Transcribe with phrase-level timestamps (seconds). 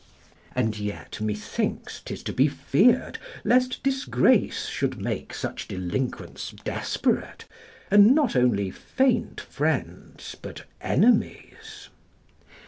[0.55, 7.45] And yet, methinks, 'tis to be feared, lest disgrace should make such delinquents desperate,
[7.91, 11.89] and not only faint friends, but enemies.